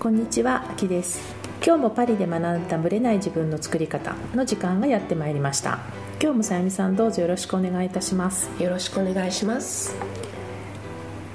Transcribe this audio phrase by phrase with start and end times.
[0.00, 1.20] こんにちは、あきです。
[1.62, 5.78] 今日もパリで学んだブレない自分の作り方の時間がやってまいりました。
[6.18, 8.48] 今日もさゆみさんどうぞよろしくお願いいたします。
[8.58, 9.94] よろしくお願いします。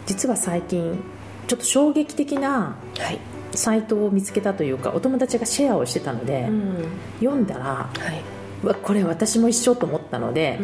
[0.08, 1.00] 実は最近
[1.46, 3.20] ちょっと衝撃的なはい、
[3.52, 6.86] サイトを見つけたというかお友達がシェアをしてたので、ん、
[7.20, 8.24] 読んだらはい、
[8.64, 10.58] うわこれ私も一緒と思ったので、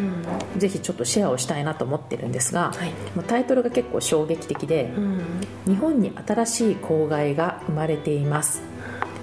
[0.58, 2.94] ん、ぜひちょっとシェアをしたいなと思ってるんですが、はい、
[3.28, 5.22] タイトルが結構衝撃的で、ん、
[5.68, 8.62] 日本に新しい公害が生まれています。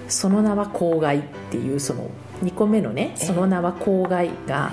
[0.07, 2.09] その名は公害っていうその
[2.43, 3.25] 2個目のねええ。
[3.25, 4.71] その名は公害が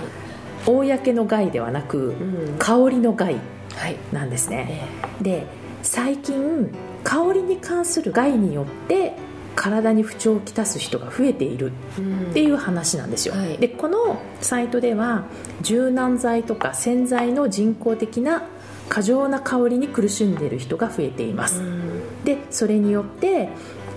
[0.64, 2.56] 公の害ではなくうん。
[2.58, 3.36] 香りの害
[3.74, 4.88] はい、なんですね。
[5.20, 5.24] え。
[5.24, 5.46] で
[5.82, 9.14] 最近香りに関する害によって
[9.56, 13.58] 体に不調をきたす人が増えているー、っていうう話なんですよ、はい。
[13.58, 15.24] でこのサイトでは
[15.62, 18.42] 柔軟剤とか洗剤の人工的な
[18.88, 23.48] 過剰な香りに苦しんでいる人が増えています、ん、でそれによって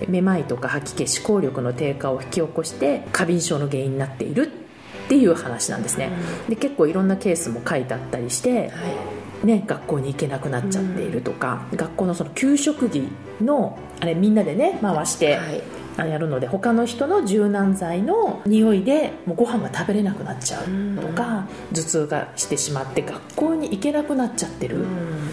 [0.08, 4.50] めまいとか吐き気思考力の低下を引き起こして過敏症の原因になっている
[5.04, 6.10] っていう話なんですね、
[6.48, 8.70] で結構いろんなケースも書いてあったりして、はい、
[9.44, 13.08] ね、学校に行けなくなっちゃっているとか、学校のその給食着
[13.40, 15.62] のあれみんなでね回して、はい、
[15.96, 24.86] あやるので他の人の柔軟剤の匂いでもうご飯が食べれなくなっちゃうとか、頭痛がしてしまって学校に行けなくなっちゃってるうん、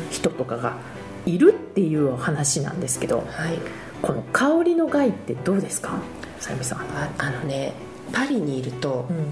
[0.10, 0.78] 人とかが
[1.26, 3.60] いるっていう話なんですけどはい、
[4.02, 6.00] この香りの害ってどうですか？
[6.40, 7.74] さゆみさん、あ、あのね、
[8.14, 9.26] パリにいるとうん、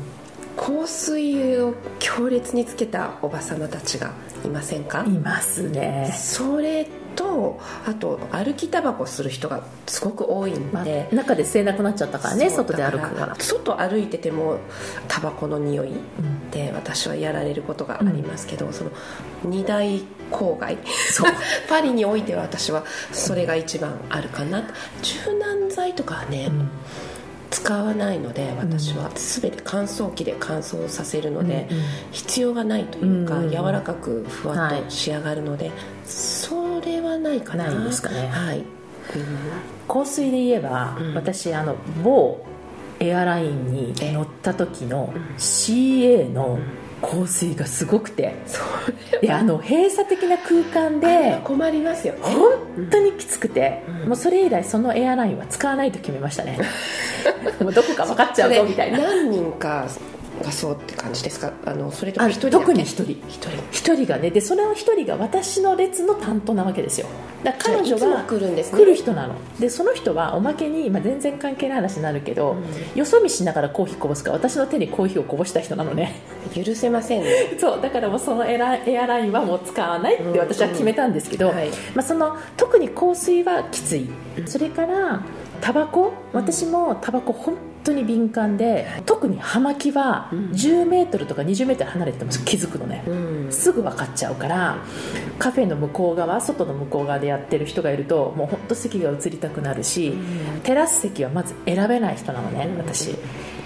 [0.58, 4.12] 香水を強烈につけたおばさまたちが
[4.44, 5.04] いませんか？
[5.06, 14.60] いますね、それとあと歩きタバコする人がすごく多いんまあで、中で吸えなくなっちゃったからね外で歩くだから外歩いてても
[15.08, 16.52] タバコの匂いうん。
[16.52, 18.92] で私はやられることがありますけど、その
[19.44, 20.78] 二大郊外。
[21.12, 21.32] そう。
[21.68, 24.64] パリにおいては私はそれが一番あるかな。
[25.02, 26.70] 柔軟剤とかはね、うん
[27.56, 29.10] 使わないので私は。
[29.16, 31.84] 全て乾燥機で乾燥させるので、うんうん。
[32.12, 35.72] 必要がないというか、うんうん柔らかくふわっと仕上がるので、
[36.06, 37.72] それはないかな。
[37.72, 38.28] ないですかね。
[38.28, 38.66] はい、うん
[39.88, 41.14] 香水で言えば、うん。
[41.14, 42.46] 私あの某
[43.00, 46.60] エアラインに乗った時の CA の
[47.06, 48.36] 香水がすごくて、
[49.22, 52.20] であの閉鎖的な空間で困りますよね。
[52.22, 54.10] 本当にきつくて、うん。
[54.10, 56.60] もうそれ以来そのエアラインは使わないと決めましたね。
[57.62, 59.00] もうどこか分かっちゃうぞみたいな。
[59.00, 59.88] 何人か
[60.46, 61.52] がそうって感じですか？
[61.66, 63.04] あのそれともあ一人特に一人。
[63.28, 63.50] 一人。
[63.72, 64.30] 一人がね。
[64.30, 67.08] でその一人が私の列の担当なわけですよ。
[67.44, 68.80] だ彼女が来るんですね。
[68.80, 69.36] 来る人なの。
[69.60, 72.56] でその人はおまけに、まあ、全然関係ない話になるけど、
[72.96, 76.22] よそ見しながらコーヒーこぼすから私の手にコーヒーをこぼした人なのね。
[76.54, 77.58] 許せませんね。
[77.60, 81.70] そうだからもうそのエラエアラインはもう使わないって私は決めたんですけど、うんはい。
[81.94, 84.08] まあ、その特に香水はきつい。
[84.46, 85.22] それから
[85.62, 86.14] タバコ？
[86.34, 87.56] 私もタバコ本
[87.86, 90.40] 当に敏感で特に葉巻はうん。
[90.50, 93.52] 10メートルとか20メートル離れてても気づくのね、うん。
[93.52, 94.78] すぐ分かっちゃうから
[95.40, 100.14] カフェの向こう側外の向こう側でやってる人がいるともう本当席が移りたくなるし、
[100.64, 102.78] テラス席はまず選べない人なのねうん。
[102.78, 103.16] 私。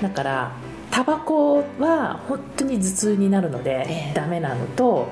[0.02, 0.52] だから
[0.92, 4.14] タバコは本当に頭痛になるのでええ。
[4.14, 5.08] ダメなのと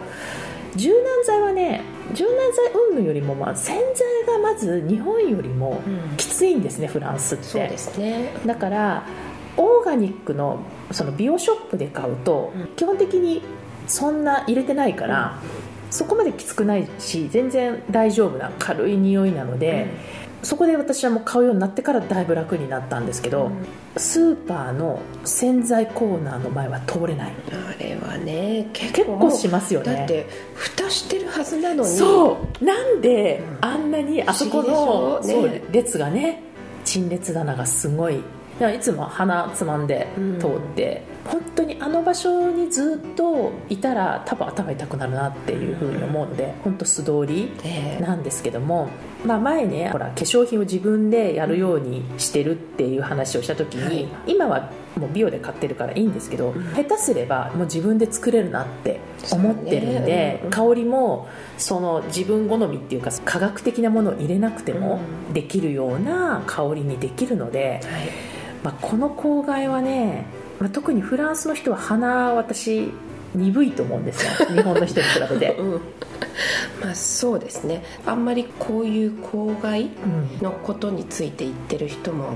[0.76, 1.82] 柔軟剤はね
[2.14, 3.76] 柔軟剤云々よりもまあ洗
[4.26, 6.18] 剤がまず日本よりもうん。
[6.18, 7.44] きついんですねフランスって。
[7.44, 8.32] そうですね。
[8.46, 9.04] だから
[9.58, 10.60] オーガニックの
[10.92, 12.68] その美容ショップで買うと、うん。
[12.76, 13.42] 基本的に
[13.88, 15.40] そんな入れてないから、
[15.90, 19.88] そこまできつくないし全然大丈夫な軽い匂いなので、
[20.48, 23.66] そこで私はもう買うようになってからだいぶ楽になったんですけど、うん
[23.98, 27.34] スーパーの洗剤コーナーの前は通れない。
[27.52, 29.96] あれはね結結構構しますよね。
[29.96, 31.90] だって蓋してるはずなのに。
[31.90, 32.64] そう。
[32.64, 33.58] なんでうん。
[33.62, 35.64] あんなにあそこの、ね。
[35.72, 36.44] 列がね
[36.86, 38.18] 陳列棚がすごい。
[38.18, 40.08] いつも鼻つまんで
[40.40, 48.02] 通って、本当にあの場所にずっといたら多分頭痛くなるなっていうふうに思うので本当素通りええ。
[48.02, 48.90] なんですけども、
[49.26, 54.08] まあ、前ねほら化粧品を自分でやるようにしてるっていう話をした時に、はい。
[54.28, 56.74] 今はもう美容で買ってるからいいんですけど、ん。
[56.74, 59.00] 下手すればもう自分で作れるなって
[59.32, 61.28] 思ってるんで、香りも
[61.58, 65.34] その自分好みっていうか科学的なものを入れなくてもうん。
[65.34, 68.38] できるような香りにできるので、はい。
[68.64, 70.26] まあ、この公害はね、
[70.60, 72.92] まあ、特にフランスの人は鼻私
[73.36, 74.32] 鈍いと思うんですよ。
[74.54, 75.56] 日本の人に比べて。
[75.60, 75.72] うん。
[76.82, 77.84] まあそうですね。
[78.06, 82.30] あんまりこういう公害うんのことについて言ってる人も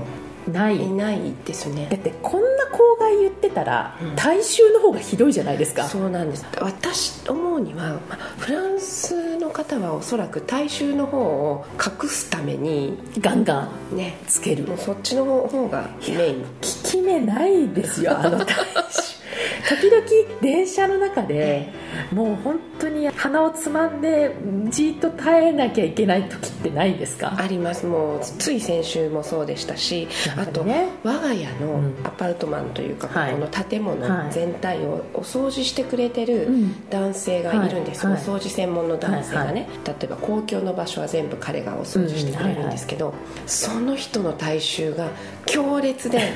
[0.48, 0.82] ない。
[0.82, 1.88] いないですね。
[1.90, 4.16] だってこんな公害言ってたら、うん。
[4.16, 5.84] 大衆の方がひどいじゃないですか。
[5.84, 6.46] そうなんです。
[6.60, 14.18] 私思うにはまあフランスの方はおそらく大衆の方を隠すためにガンガンね。
[14.26, 14.64] つける。
[14.64, 16.42] もうそっちの方がメイン。
[16.42, 16.48] 効
[16.84, 19.22] き目ないですよあの大衆。
[19.68, 21.72] 時々電車の中で
[22.12, 24.36] もう本当に鼻をつまんで
[24.68, 27.34] じーっと耐えなきゃいけない時ってないですか？
[27.36, 27.86] あります。
[27.86, 30.64] もうつい先週もそうでしたし、あと
[31.02, 31.94] 我が家のうん。
[32.04, 33.32] アパートマンというか、はい。
[33.32, 34.32] この建物はい。
[34.32, 36.88] 全体をお掃除してくれてるうん。
[36.88, 38.14] 男性がいるんです、はい。
[38.14, 38.22] はい。
[38.22, 43.14] お掃除専門の男性がね、例えば公共の場所は全部彼がお掃除してくれるんですけど、
[43.46, 45.08] その人の体臭が
[45.46, 46.32] 強烈で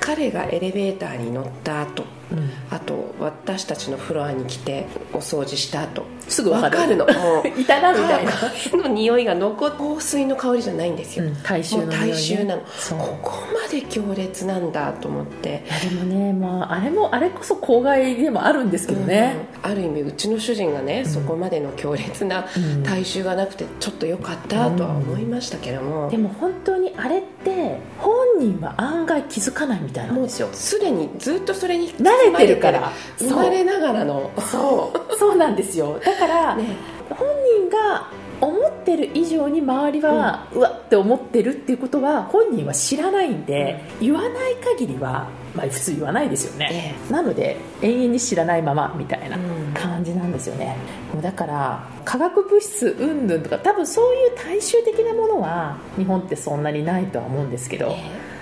[0.00, 2.50] 彼がエレベーターに乗った後うん。
[2.70, 6.04] あと私たちのフロアに来てお掃除した後。
[6.28, 7.14] すぐわかるわの。
[7.14, 11.96] もういたなみたいな、彼の匂いが残っ香水の香りじゃないんですよ、うん、大衆のね。
[11.96, 12.62] 大衆なの。
[12.98, 15.64] ここまで強烈なんだと思って。
[15.88, 19.70] でもね、まあ、あれもあれこそ公害でもあるんですけどね、うん。
[19.70, 22.82] ある意味うちの主人がね、そこまでの強烈なうん。
[22.82, 30.48] 体臭がなくてちょっと良かったとは思いましたけども、でも本当にあれって本人は案外気づかないみたいなんもうですよ。
[30.52, 34.30] すでにずっとそれに慣れてるから生まれながらの。
[34.38, 35.16] そう。
[35.16, 35.98] そうなんですよ。
[36.04, 36.64] だから、 ね。
[37.10, 37.26] 本
[37.60, 38.08] 人が
[38.40, 49.72] 思ってる以上に周りは、うわって思ってるっていうことは本人は知らないんで、言わない限りは、まあ、普通言わないですよね、なので永遠に知らないままみたいなうん。
[49.72, 50.76] 感じなんですよね、
[51.14, 57.96] もうだから化学物質云々とか多分そういう大衆的なものは日本ってそんなにないとは思うんですけど、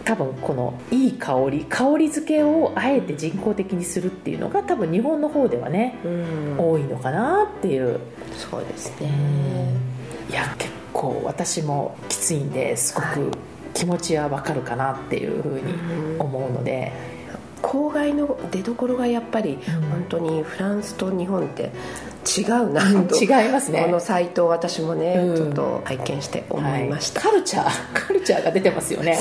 [0.05, 6.57] 多分このいい香り香り付けをあえて人工的にするっていうのが多分日本の方ではね、うん。
[6.59, 8.01] 多いのかなっていう。
[8.37, 9.11] そうですね。
[10.31, 13.31] いや結構私もきついんですごく
[13.73, 15.75] 気持ちはわかるかなっていうふうに
[16.19, 16.93] 思うので、
[17.63, 19.59] 郊外の出どころがやっぱり
[19.91, 21.73] 本当にフランスと日本って
[22.25, 23.83] 違うな違いますね。
[23.85, 25.37] このサイトを私もね、うん。
[25.37, 27.33] ちょっと拝見して思いました、はい。
[27.33, 29.19] カルチャーカルチャーが出てますよね。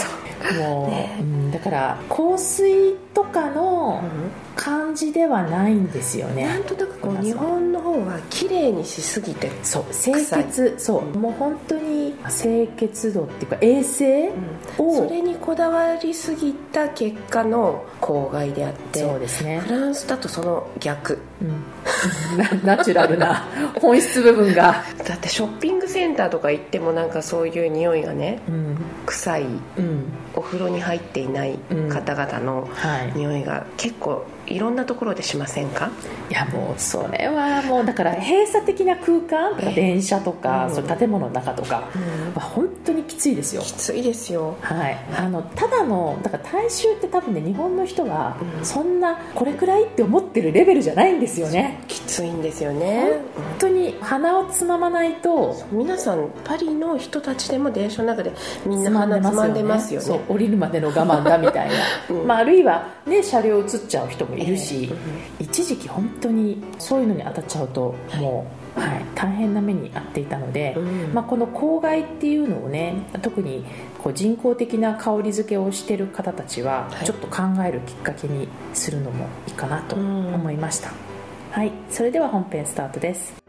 [0.57, 1.17] もう、ね。
[1.19, 1.51] うん。
[1.51, 9.85] だから香水とかのうん感じではないんですよね、なんとなくこう日本の方は綺麗にしすぎてそう。
[9.91, 10.75] 清潔。
[10.77, 11.17] そう。
[11.17, 14.31] もう本当に清潔度っていうか衛生
[14.77, 19.59] を、それにこだわりすぎた結果の郊外であってそうですね。
[19.59, 21.19] フランスだとその逆。
[21.41, 22.37] うん。
[22.63, 23.47] ナ ナチュラルな
[23.81, 28.77] 本質部分が、だってショッピングセンターとか行ってもなんかそういう匂いがねうん。
[29.05, 30.05] 臭いうん。
[30.35, 31.59] お風呂に入っていない
[31.89, 35.89] 方々のはい、匂いが結構いろんなところでしませんか？
[36.29, 40.75] いやもうそれはもうだから閉鎖的な空間とかえ電車とか、うん。
[40.75, 41.87] そ建物の中とか
[42.33, 43.61] は本当にきついですよ。
[43.61, 44.57] きついですよ。
[44.61, 48.65] はい、あのただのだから大衆って多分ね日本の人はうん。
[48.65, 51.83] そんなこれくらいって思ってるレベルじゃないんですよね。
[51.87, 53.11] きついんですよね。
[53.35, 58.31] 本当に鼻をつままないと皆さんパリの人たちでも電車の中で
[58.65, 60.05] みんつな鼻つまんでますよね。
[60.05, 61.75] そう降りるまでの我慢だみたいな、
[62.09, 62.25] うん。
[62.25, 64.89] まあ、あるいは、ね、車両映っちゃう人もいるし、
[65.39, 68.47] 一時期本当にそういうのに当たっちゃうとも
[68.77, 71.13] う、はい、大変な目に遭っていたので、うん。
[71.13, 73.65] まあ、この公害っていうのをね特に
[74.01, 77.05] こう人工的な香り付けをしてる方たちははい。
[77.05, 80.33] ちょっと考えるきっかけにするのもいいかなとうん。
[80.33, 80.93] 思いました、
[81.51, 81.73] はい。
[81.89, 83.42] それでは本編スタートです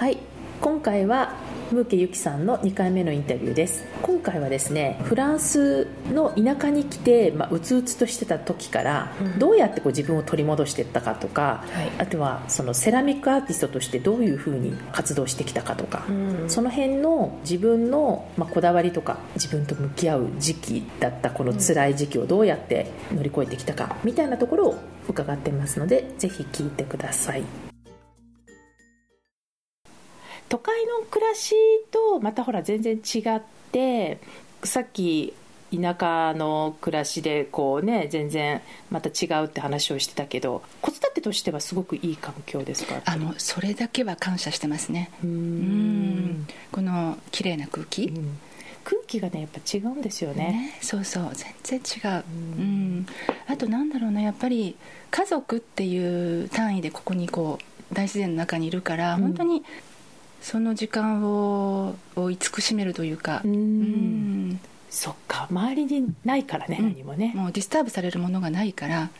[0.00, 0.16] はい。
[0.62, 1.34] 今回は
[1.70, 3.84] ムーケユキさんの2回目のインタビューです。
[4.00, 9.38] 今回はですねフランスの田舎に来て、まあ、うつうつとしてた時から、うん。
[9.38, 11.90] どうやってこう自分を取り戻していったかとか、はい。
[11.98, 16.44] あとはそのセラミックアーティストとしてどういうふうに活動してきたかとか、うん。
[16.48, 24.78] その辺の自分の、まあ、こだわりとか自分と向き合う時期だったこの辛い時期をどうやって乗り越えてきたかみたいなところを
[25.10, 27.69] 伺ってますのでぜひ聞いてください
[30.50, 31.54] 都会の暮らし
[31.90, 33.40] とまたほら全然違っ
[33.72, 34.18] て
[34.62, 35.32] さっき
[35.72, 43.00] 田舎の暮らしでこうね全然また違うって話をしてたけど子育てとしてはすごくいい環境ですか？
[43.04, 45.12] あもうそれだけは感謝してますね。
[45.22, 46.46] うん。
[46.72, 48.38] この綺麗な空気、うん。
[48.82, 50.74] 空気がねやっぱ違うんですよね。
[50.74, 50.78] ね。
[50.82, 51.30] そうそう。
[51.62, 52.24] 全然違う、
[52.58, 53.06] うん。
[53.46, 54.76] あとなんだろうなやっぱり
[55.12, 59.20] 家族っていう単位でここにこう大自然の中にいるから、うん。
[59.20, 59.62] 本当に
[60.40, 63.52] その時間をを慈しめるというか、うん。
[63.52, 64.60] うん。
[64.90, 65.46] そっか。
[65.50, 66.88] 周りにないからね、うん。
[66.88, 67.32] 何もね。
[67.34, 69.10] もう disturb されるものがないから。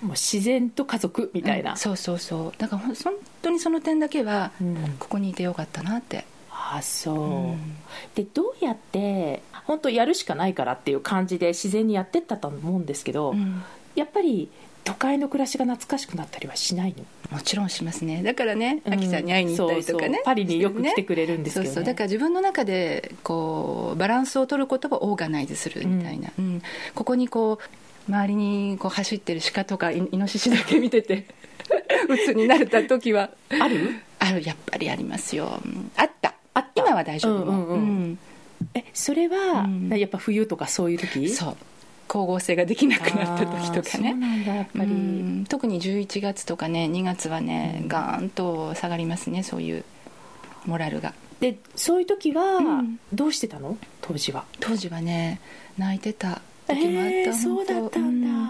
[0.00, 1.76] もう自然と家族みたいな、うん。
[1.76, 2.52] そうそうそう。
[2.58, 4.96] だからほん本当にその点だけはうん。
[4.98, 7.76] ここにいてよかったなって、あそう、うん。
[8.14, 13.62] でどうリアって本当やるしかないからっていう感じで自然にやってったと思うんですけど、うん。
[13.94, 14.50] やっぱり
[14.84, 17.04] 都会の暮らしが懐かしくなったりはしないの？
[17.30, 18.22] もちろんしますね。
[18.22, 18.94] だからねうん。
[18.94, 20.24] 秋さんに会いに行ったりとかね、そうそう。
[20.24, 21.66] パリによく来てくれるんですけどね。
[21.68, 26.62] そうそうだから自分の中でこうバランスを取ることをオーガナイズするみたいな、うん。
[26.94, 27.58] ここにこ
[28.08, 31.26] う周りにこう走ってる鹿とかイイノシシだけ見てて
[32.08, 33.30] 鬱になれた時は。
[33.50, 34.00] ある？
[34.18, 35.60] あるやっぱりありますよ。
[35.64, 36.34] うんあった。
[36.54, 36.82] あった。
[36.82, 37.44] 今は大丈夫。
[37.44, 37.76] もうんうん。
[37.76, 38.18] うん。
[38.74, 39.88] えそれは、うん。
[39.88, 41.28] やっぱ冬とかそういう時？
[41.28, 41.56] そう
[42.10, 45.46] 光合成ができなくなった時とかね。
[45.48, 47.88] 特に11月とかね2月はね、うん。
[47.88, 49.84] ガーンと下がりますねそういう
[50.66, 51.14] モラルが。
[51.38, 52.98] でそういう時はうん。
[53.12, 53.78] どうしてたの？
[54.00, 54.44] 当時は。
[54.58, 55.40] 当時はね
[55.78, 56.42] 泣いてた
[56.74, 58.40] 時もあった、えー、そうだったんだ、うん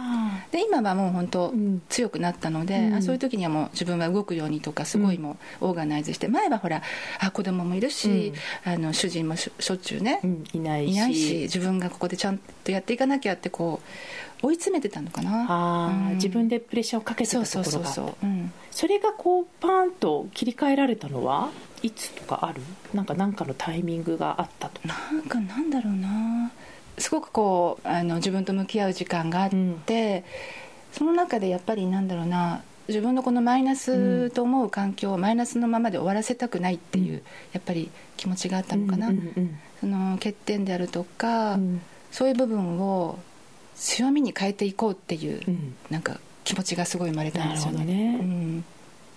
[0.51, 1.81] で今はもう本当、うん。
[1.89, 2.95] 強くなったので、うん。
[2.95, 6.83] あそういう時にはもう自分が動くようにとかすごいもうオーガナイズして前はほら
[7.21, 8.33] あ子供もいるし、
[8.65, 10.93] あの主人もしょしょっちゅうね、うん、いないし。
[10.93, 13.81] いないし自分がここでちゃんとやっていかなきゃってこ
[14.43, 16.11] う追い詰めてたのかな。
[16.15, 17.89] 自分でプレッシャーをかけてそうたところが。
[17.89, 18.29] そうそうそう、う。
[18.29, 21.51] ん、それがこうパーンと切り替えられたのは
[21.83, 22.61] いつとかある？
[22.93, 24.89] なんか何かのタイミングがあったとか。
[25.13, 26.51] なんかなんだろうな
[27.01, 29.51] すごくこうあの自分と向き合う時間があっ
[29.87, 30.25] て、
[30.93, 37.23] その中でやっぱりなんだろうな自分のこのマイナスと思う環境をマイナスのままで終わらせたくないっていう、うん。
[37.53, 41.81] やっぱり気持ちがあったのかな、うんうんその欠点であるとか、うん。
[42.11, 43.19] そういう部分を
[43.77, 45.75] 強みに変えていこうっていう、うん。
[45.89, 47.85] なんか気持ちがすごい生まれたんですよね。
[47.85, 48.19] ね。
[48.21, 48.65] うん。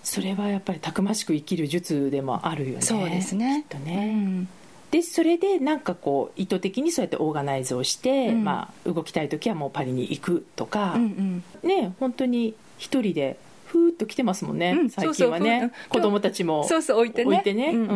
[0.02, 3.64] それはやっぱりたくましく生きる術でもあるよねそうですね。
[3.68, 4.48] きっとね、うん
[4.94, 8.44] でそれでなんかこう意図的にそうやってオーガナイズをして、うん。
[8.44, 13.36] まあ、動きたい時はもうパリに行くとか、うんうんね本当に一人で
[13.66, 15.72] ふーっと来てますもんね、うん最近はね。
[15.88, 17.30] 子供たちもそうそう置いてね。
[17.32, 17.70] 置いてね。
[17.70, 17.92] うんうんう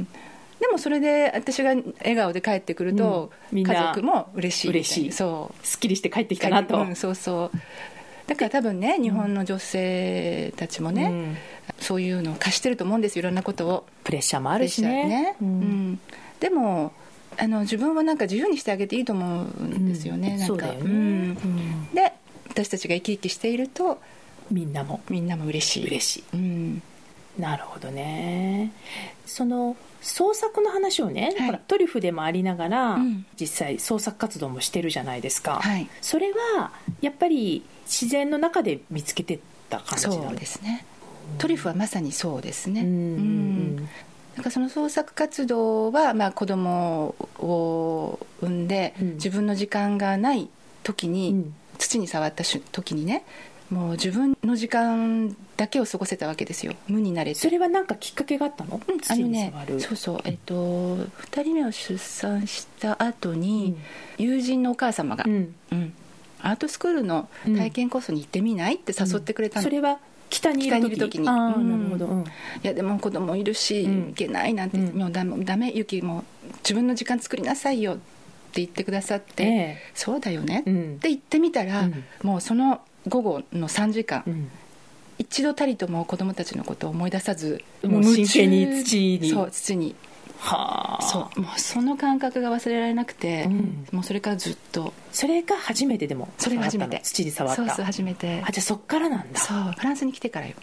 [0.00, 0.04] ん。
[0.60, 5.12] でもそれで私が笑顔で帰ってくると、家族も嬉しい嬉しい。
[5.12, 5.66] そう。
[5.66, 7.58] すっきりして帰ってきたなと、うんそうそう。
[8.26, 11.36] だから多分ね日本の女性たちもね、うん。
[11.78, 13.20] そういうのを貸してると思うんですよ。
[13.20, 13.86] いろんなことを。
[14.04, 15.08] プレッシャーもあるしね。
[15.08, 15.36] ね。
[15.40, 16.00] ううんん
[16.40, 16.92] でも
[17.38, 20.38] あの自分はなんか自由にしてあげていいと思うんですよね、うん。
[20.38, 20.66] なんか。
[20.66, 20.90] ね、うん。
[20.90, 20.92] う
[21.32, 21.94] ん。
[21.94, 22.12] で
[22.48, 24.00] 私たちが生き生きしていると
[24.50, 25.86] みんなもみんなも嬉しい。
[25.86, 26.24] 嬉しい。
[26.34, 26.82] うん。
[27.38, 28.72] なるほどね。
[29.26, 31.46] その創作の話をね、はい。
[31.46, 33.26] ほらトリュフでもありながら、うん。
[33.38, 35.88] 実際創作活動もしてるじゃないですか、はい。
[36.00, 36.70] それは
[37.02, 39.38] やっぱり自然の中で見つけてっ
[39.68, 40.28] た感じなの？
[40.30, 40.86] そうですね。
[41.38, 42.80] トリュフはまさにそうですね。
[42.80, 42.88] うん。
[42.88, 42.92] う
[43.82, 43.88] ん
[44.36, 49.14] なんかその創作活動は、まあ、子供を産んで、うん。
[49.14, 50.48] 自分の時間がない
[50.82, 51.54] 時に、うん。
[51.78, 53.22] 土に触ったし時にね
[53.70, 56.72] もう自分の時間だけを過ごせたわけですよ。
[56.88, 57.40] 無になれて。
[57.40, 60.20] それは何かきっかけがあったの、うんあのねそうそう。
[60.24, 63.76] えっと2人目を出産した後に、
[64.16, 65.54] 友人のお母様が、うん。
[65.72, 65.92] うん。
[66.40, 68.76] アートスクールの体験コースに行ってみない？
[68.76, 69.98] って誘ってくれたの、それは
[70.36, 71.28] 北にいる時北に。
[71.28, 71.70] ああうん。
[71.70, 72.22] なるほど、うん。
[72.22, 72.24] い
[72.62, 74.06] やでも子供いるし、うん。
[74.08, 74.98] 行けないなんて、うん。
[74.98, 78.02] もうダメダメユキもう自分の時間作りなさいよって
[78.54, 79.78] 言ってくださって、ええ。
[79.94, 80.98] そうだよね、っうん。
[80.98, 82.04] て言ってみたら、うん。
[82.22, 84.50] もうその午後の3時間、うん。
[85.18, 89.30] 一度たりとも子供たちのことを思い出さずもう真剣に土に。
[89.30, 89.94] そう土に
[90.38, 91.02] はあ。
[91.02, 91.40] そう。
[91.40, 93.86] もうその感覚が忘れられなくて、うん。
[93.92, 94.92] もうそれからずっと。
[95.12, 97.00] それが初めてでもそれが初めて。
[97.02, 97.64] 土に触った。
[97.64, 98.42] そうそう初めて。
[98.46, 99.38] あじゃあそっからなんだ。
[99.40, 100.54] そうフランスに来てからよ、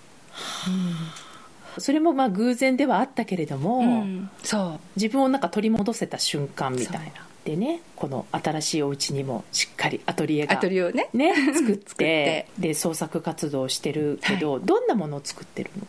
[1.78, 4.30] それもまあ偶然ではあったけれども、うん。
[4.44, 4.80] そう。
[4.96, 7.22] 自分をなんか取り戻せた瞬間みたいな。
[7.22, 12.48] そでねこの新しいお家にもしっかりアトリエがアトリエをねね、作って 作って。
[12.58, 15.86] で創作活動をしてるけど、どんなものを作ってるの？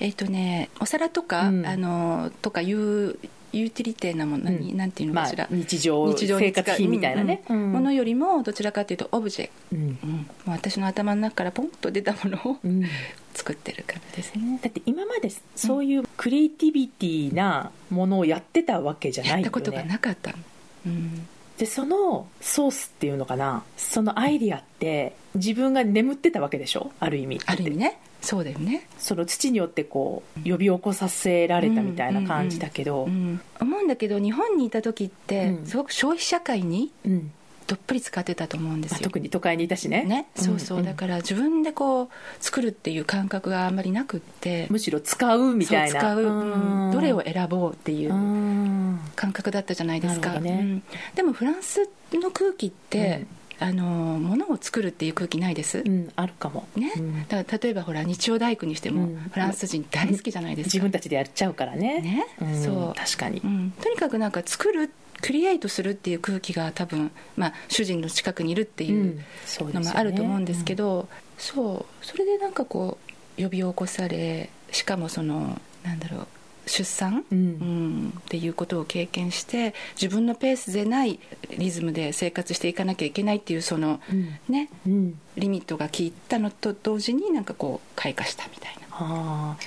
[0.00, 1.66] えっ、とねお皿とか、うん。
[1.66, 3.16] あのとかいう
[3.52, 4.76] ユーティリティなものに、うん。
[4.76, 7.72] なんていうのまあかしら、日常日常に使う生活費みたいなね、うんうん。
[7.72, 10.26] ものよりもどちらかというとオブジェ、うん。
[10.46, 12.84] 私の頭の中からポンと出たものをうん。
[13.32, 19.42] 作ってる感じですね、だって今までそういうクリエイティビティなものをやってたわけじゃないよね。
[19.42, 20.32] やったことがなかった。
[20.32, 20.38] の、
[20.86, 21.26] うん、
[21.56, 23.62] でそのソースっていうのかな。
[23.76, 26.90] そのアイディアって自分が眠ってたわけでしょ？
[26.98, 35.66] ある意味ある意味ねそうだよね、その土によってこう呼び起こさせられたみたいな感じだけど、うん、思うんだけど日本にいた時って、うん。
[35.66, 37.32] すごく消費社会にうん。
[37.66, 40.02] どっぷり使ってたと思うんですまあよ、特に都会にいたしね。
[40.02, 42.08] ね、そうそう、だから自分でこう
[42.40, 44.66] 作るっていう感覚があんまりなくって。
[44.70, 46.00] むしろ使うみたいな。
[46.00, 46.90] 使う、うん。
[46.92, 48.98] どれを選選ぼうっていううん。
[49.14, 50.50] 感覚だったじゃないですか、ね。
[50.50, 50.82] うん。
[51.14, 53.24] でもフランスの空気って、
[53.60, 56.92] あの物を作るっていう空気ないです、うんあるかも、ね？
[56.96, 57.28] うん。
[57.28, 59.16] だから例えばほら日曜大工にしても、うん。
[59.30, 62.00] フランス人大好きじゃないですか、自分たちでやっちゃうからね。
[62.00, 62.26] ね？
[62.40, 62.94] うんそう。
[62.96, 63.40] 確かに。
[63.44, 64.90] う、ん、とにかくなんか作る
[65.20, 69.22] クリエイトするっていう空気が多分、まあ、主人の近くにいるっていう
[69.58, 72.06] のもあると思うんですけど、そう。
[72.06, 72.96] それでなんかこ
[73.38, 76.26] う呼び起こされしかもそのなんだろう
[76.70, 81.18] 出産、うん、うん、っていうことを経験して自分のペースでない
[81.58, 88.80] リズムで生活していかなきゃいけないっていうその、うん、ね、うん、リミットが効いたのと同時になんかこう開花したみたいな。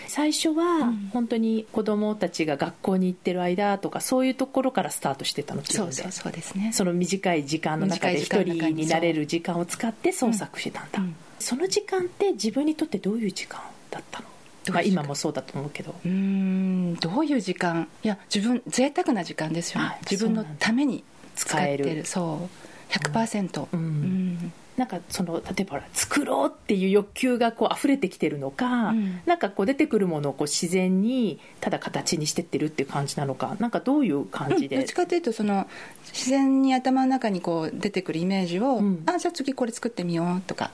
[0.07, 6.71] 最初は本当に子供たちが学校に行ってる間とかそういうところからスタートしてたのそうそうそうですね。
[6.71, 10.99] その短い時間の中で一人になれる時間を使って創作してたんだ、
[11.39, 14.27] その時間って自分にとってどういう時間だったの？
[14.71, 15.95] まあ、今もそうだと思うけど。
[16.05, 17.87] うんどういう時間？
[18.03, 21.03] いや自分贅沢な時間ですよね、はい、自分のために
[21.35, 21.95] 使ってる。
[21.95, 22.93] るそう。
[22.93, 24.53] 100%、うん、うん。
[24.77, 35.67] なんかその例えば作ろうっていう欲求がこう溢れてきてるのか、うん、なんかこう出てくるものをこう自然にただ形にしてってるっていう感じなのかなんかどういう感じで、うん、どっちかというとその
[36.11, 40.71] 自然に頭の中にこう出てくるイメージを、うん、あじゃあ次これ作ってみようとか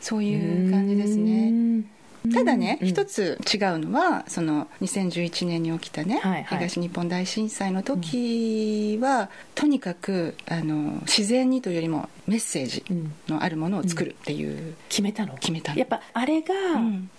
[0.00, 1.84] そういう感じですね。
[2.34, 12.84] ただね、うん、一つ違うのはその2011年に起きたね、はいはい、東日本大震災の時は、うん、とにかくあの自然にというよりもメッセージ
[13.26, 15.34] のあるものを作るっていう、うん、決めたの？
[15.34, 16.54] 決めたやっぱあれが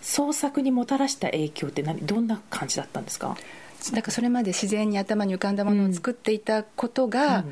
[0.02, 3.36] 創作にもたらした影響って何どんな感じだったんですか？
[3.94, 7.44] だからそれまで自然に頭に浮かんだものを作っていたことが、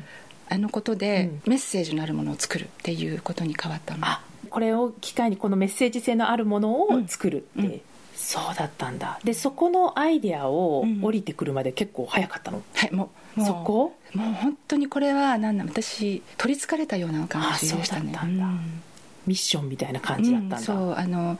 [0.48, 4.06] あのことでメッセージのあるものを作るっていうことに変わったの。
[4.50, 7.64] これを機会にこのメッセージ性のあるものを作るって、うん。
[7.66, 7.80] うん、
[8.14, 9.18] そうだったんだ。
[9.24, 13.94] でそこのアイデアを降りてくるまで結構早かったの、はいもうそこ？
[14.14, 18.12] もう本当にこれは何だ私取りつかれたような感じでしたね。
[19.26, 21.38] ミッションみたいな感じだったんだ、そうあの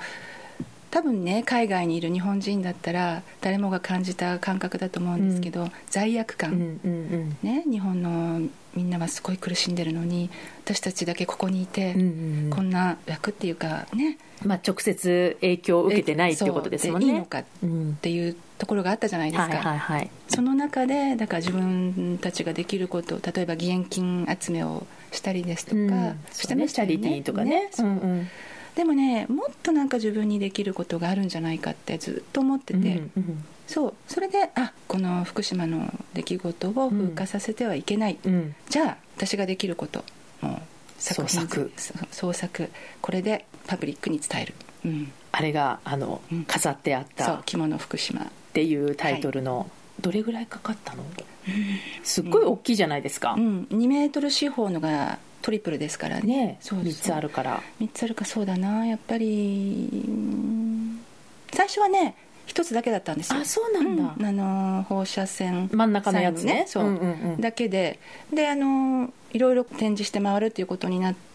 [0.90, 10.30] 多分ね海外にいる日本人だったら誰もが感じた感覚だと思うんですけど、うん、罪悪感、うんうんうん、ね、日本のみんなはすごい苦しんでるのに
[10.64, 14.18] 私たちだけここにいて、うんうんうん、こんな役っていうかね。
[14.44, 17.06] まあ、直接影響を受けてないっていうことですもんね。
[17.08, 17.44] いいのかっ
[18.00, 27.22] ていうところがあったじゃないですか、はいはいはい、その中でだから自分たちができること例えば義援金集めをしたりですとか、うん、してましたりね。
[27.22, 27.70] とかね、ね。
[27.78, 28.28] うんうん
[28.80, 33.94] でもねもっとなんか自分にできることがあるんじゃないかってずっと思ってて、うんうん、そう。
[34.08, 40.02] それであこの福島の出来事を風化させてはいけない、うん、じゃあ私ができること。
[40.40, 40.60] もう
[40.96, 41.70] 作品
[42.10, 42.70] 創作。
[43.02, 44.54] これでパブリックに伝える、
[44.86, 49.68] うん、あれがあの、うん、飾ってあった「着物福島」っていうタイトルの、はい、
[50.00, 51.04] どれぐらいかかったの、
[52.02, 56.26] すっごい大きいじゃないですか、うん、2メートル四方のがトリプルですからね。
[56.26, 56.80] ねそう。
[56.80, 57.62] 3つあるから。
[57.80, 60.04] 3つあるかそうだなやっぱり。
[61.52, 62.14] 最初はね
[62.46, 63.40] 一つだけだったんですよ。
[63.40, 66.64] あそうなんだ、うん、あの放射線真ん中のやつね。
[66.66, 67.98] そう、うんうんうん、だけで。
[68.32, 71.29] であのいろいろ展示して回るっていうことになって、うん、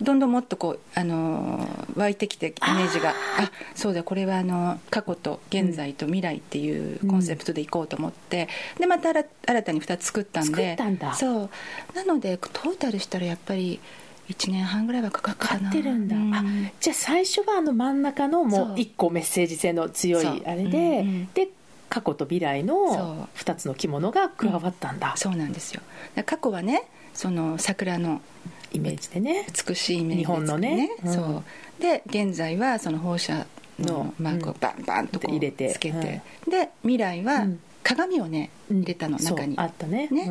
[0.00, 3.10] どんどんもっとこうあの湧いてきてイメージが。
[3.10, 10.76] あそうだこれはあの過去と現在と未来っていうコンセプトでいこうと思って、うん、でまた新たに2つ作ったんで
[11.14, 11.50] そう。
[11.94, 13.80] なのでトータルしたらやっぱり
[14.28, 16.44] 1年半ぐらいはかかってるんだ、うん、あ
[16.80, 18.74] じゃあ最初はあの真ん中のもう。
[18.74, 20.70] 1個メッセージ性の強いあれで、う。
[20.70, 21.48] んうん、で
[21.88, 25.82] 過去と未来の2つの着物が加わったんだ、そうなんですよ。
[26.24, 28.22] 過去はねその桜の
[28.72, 29.46] イメージでね。
[29.68, 31.42] 美しいイメージで、ね、日本のね、そ
[31.78, 31.82] う。
[31.82, 33.46] で現在はその放射
[33.78, 35.70] のマークをバンバンとこう入れて。
[35.70, 37.46] つけて、で未来は
[37.82, 39.56] 鏡をね入れたの中に。
[39.56, 40.08] あったね。
[40.08, 40.30] ね、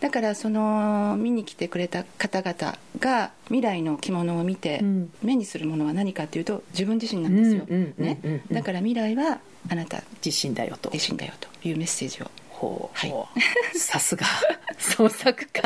[0.00, 4.82] だからその見に来てくれた方々が未来の着物を見て
[5.22, 7.64] 目にするものは何かっていうと自分自身なんですよ、
[7.98, 10.90] ね、だから未来はあなた自身だよと。
[10.90, 12.30] 自身だよというメッセージを
[12.60, 14.26] ほう、はい、さすが
[14.78, 15.62] 創作家。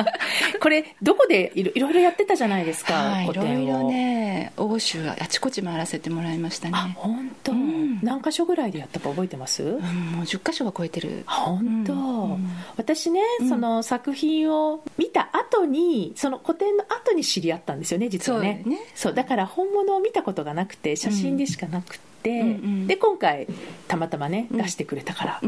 [0.61, 6.95] これどこでいろいろやってたじゃないですか、はい、いろいろね欧州あちこち回らせてもらいましたね。
[6.97, 9.81] 本当、うん、何箇所ぐらいでやったか覚えてます、うん、
[10.13, 11.25] もう10箇所は超えてる。
[11.27, 11.97] 本当、う
[12.35, 18.65] ん、私ね、その作品を見た後にその個展の後に知り合ったんですよね実はね。
[18.95, 23.47] そうだから本物を見たことがなくて写真でしかなくて、うんうん、で今回
[23.89, 25.41] たまたまね出してくれたから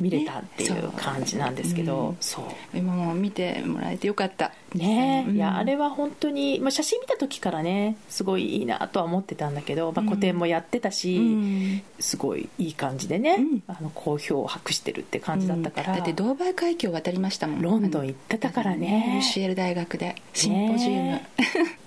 [0.00, 2.44] 見れたっていう感じなんですけど、そう。
[2.76, 4.52] 今も見てもらえてよかった。
[4.74, 17.62] ね、いやあれは本当に、まあ、写真見た時からねすごいいいなとは思ってたんだけど、まあ、個展もやってたし、すごいいい感じでね、あの好評を博してるって感じだったから、だってドーバー海峡渡りましたもん。
[17.62, 19.22] ロンドン行ってたからね。
[19.22, 20.16] UCL 大学で。
[20.34, 21.26] シンポジウム、ね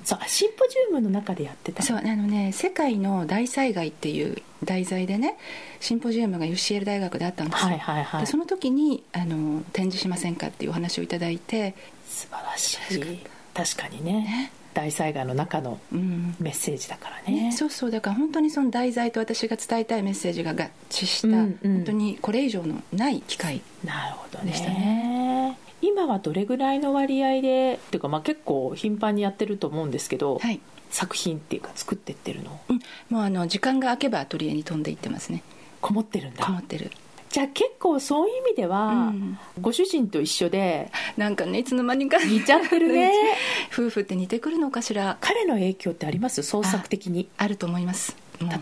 [0.03, 1.83] そうシンポジウムの中でやってた。
[1.83, 5.37] そうあのね「世界の大災害」っていう題材でね
[5.79, 8.21] シンポジウムが UCL 大学であったんですよ、はいはいはい。
[8.21, 11.75] でその時にあの展示しませんかっていうお話をいただいて、
[12.07, 13.19] 素晴らしい。
[13.53, 14.51] 確かにね。
[14.73, 16.35] 大災害の中のうん。
[16.39, 17.49] メッセージだからね。
[17.49, 17.91] ね、そうそう。
[17.91, 21.73] だから本当にその題材と私が伝えたいメッセージが合致した、うんうん。
[21.77, 32.59] 本当にこれ以上のない機会なるほどでしたね今はどれぐらいの割合でっていうかまあ結構頻繁にやってると思うんですけど、はい、作品っていうか作ってってるの？
[32.69, 35.43] うん、もうあの時間が空けばアトリエに飛んでいってますね。
[35.81, 36.45] こもってるんだ。
[36.45, 36.91] こもってる。
[37.29, 39.37] じゃあ結構そういう意味では、うん。
[39.61, 43.11] ご主人と一緒でなんかねいつの間にか似ちゃってるね。
[43.71, 45.17] 夫婦って似てくるのかしら。
[45.21, 46.43] 彼の影響ってあります？
[46.43, 47.29] 創作的に。
[47.37, 48.15] あると思います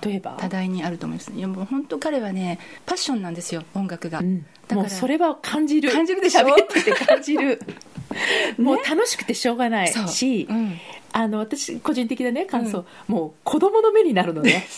[0.04, 0.38] 例えば。
[0.40, 4.42] 多大にあると思いますいやもう本当彼はねパッションなんですよ音楽が、うん。
[4.42, 5.92] だからもうそれは感じる。
[5.92, 6.42] 感じるでしょ？
[6.42, 7.60] 喋ってて感じる。
[8.58, 10.54] もう楽しくてしょうがないし、う。
[10.54, 10.78] ん。
[11.12, 13.16] あの私個人的なね感想、うん。
[13.16, 14.68] もう子供の目になるのね。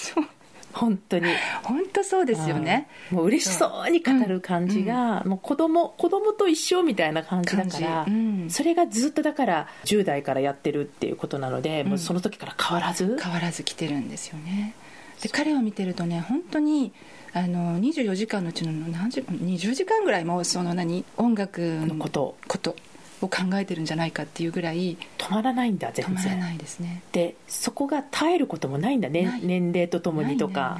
[0.73, 1.25] 本当に。
[1.63, 2.87] 本当そうですよね。
[3.11, 3.17] うん。
[3.17, 8.47] もう嬉しそうに語る感じが、もう子供子供と一緒みたいな感じだから、うん。
[8.49, 11.87] それがずっとだから10代からやってるっていうことなので、うん。
[11.89, 13.17] もうその時から変わらず。
[13.21, 14.73] 変わらず来てるんですよね
[15.21, 16.91] で彼を見てるとね本当に
[17.33, 22.35] あの24時間のうちの何時20時間ぐらいもその何音楽ののこと。
[22.47, 22.75] こと
[23.21, 27.03] を考えてるんじゃないかっていうぐらい止まらないんだ全然止まらないですね。
[27.11, 30.79] でそこが耐えることもないんだね年齢とともにとか。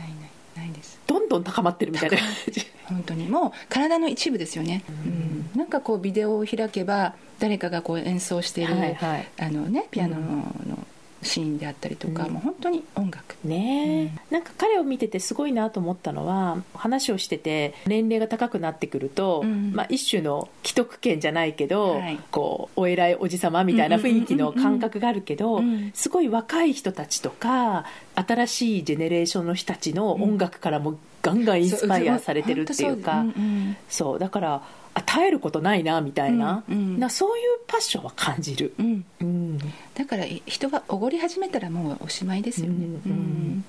[0.56, 1.00] ないです。
[1.08, 2.18] どんどん高まってるみたいな。
[2.18, 3.28] 感じ本当に。
[3.28, 5.50] もう体の一部ですよね、うん。
[5.56, 9.28] なんかこうビデオを開けば誰かがこう演奏している、はいはい。
[9.40, 10.88] あのね、ピアノの,、
[11.24, 12.34] シーンであったりとか、うん。
[12.34, 13.36] もう本当に音楽。
[13.44, 19.72] ねえ、なんか彼を見ててすごいなと思ったのは話をしてて年齢が高くなってくると、うん。
[19.74, 22.20] まあ、一種の既得権じゃないけど、はい。
[22.32, 25.92] こうお偉いおじさまみたいな雰囲気の感覚があるけど、うんうんうんうん。
[25.94, 33.26] すごい若い人たちとか新しいジェネレーションの人たちの音楽からもガンガンインスパイアされてるっていうか、
[33.90, 39.06] そうだからあ耐えることないなみたいな,、うんうんなそういうパッションは感じる、うん。
[39.22, 39.58] うん、
[39.96, 43.66] だからい人がおごり始めたらもうおしまいですよね、うんうん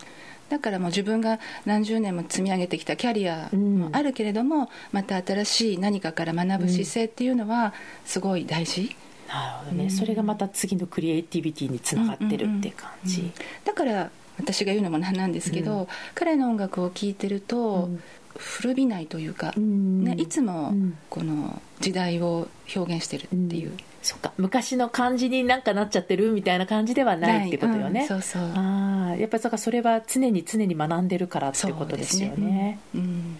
[0.49, 7.73] だからもう自分が何十年も積み上げてきたキャリアもあるけれども、また新しい何かから学ぶ姿勢っていうのは
[8.05, 8.95] すごい大事、
[9.29, 13.33] なるほどね、うんそれがまた次のクリエイティビティにつながってるっていう感じ、うん。
[13.65, 14.11] だから
[14.43, 15.87] 私が言うのもなんなんですけど、うん。
[16.15, 18.03] 彼の音楽を聴いてると、うん。
[18.37, 20.05] 古びないというか、うん。
[20.05, 20.97] ね、いつもうん。
[21.11, 24.33] この時代を表現してるっていう、そっか。
[24.39, 28.43] 昔の感じになんかなっちゃってるみたいな感じではないってことよね、うんそうそう。
[28.43, 32.35] ああやっぱりそれは常に常に学んでるからってことですよね。
[32.37, 32.79] そうですね。
[32.95, 33.37] うん。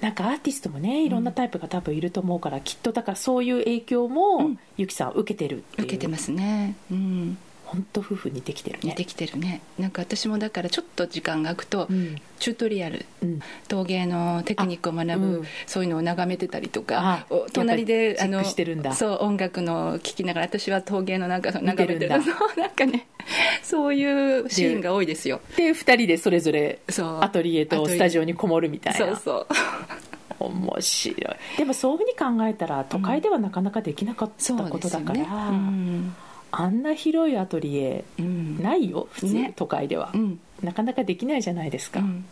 [0.00, 4.58] なんかアーティストもねいろんなタイプが多分いると思うから、きっとだからそういう影響も、うん。
[4.76, 5.86] ゆきさんは受けてるっていう。
[5.86, 7.38] 受けてますね、うん、
[7.68, 8.90] 本当夫婦にできてるね。
[8.90, 9.60] 似てきてるね。
[9.78, 12.16] なんか私もだからちょっと時間が空くと、うん。
[12.38, 13.40] チュートリアルうん。
[13.68, 15.44] 陶芸のテクニックを学ぶ、あうん。
[15.66, 18.94] そういうのを眺めてたりとか隣でやっぱりチェックしてるんだ。
[18.94, 22.08] そう音楽の聴きながら私は陶芸のなんか眺めてる。
[22.22, 23.06] そうなんかね
[23.62, 25.40] そういうシーンが多いですよ。
[25.56, 26.78] で2人でそれぞれ
[27.20, 28.98] アトリエとスタジオにこもるみたいな。
[28.98, 29.46] そうそう。
[30.40, 31.36] 面白い。
[31.58, 36.14] でもそういうふうに考えたら都会ではなかなかできなかったことだから、うん
[36.50, 38.62] あんな広いアトリエうん。
[38.62, 39.52] ないよ普通、ね。
[39.56, 40.40] 都会では、うん。
[40.62, 42.24] なかなかできないじゃないですか、うん。